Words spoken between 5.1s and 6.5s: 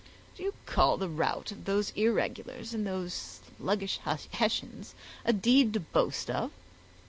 a deed to boast of?"